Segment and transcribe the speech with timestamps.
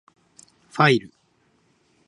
[0.71, 1.13] ファイル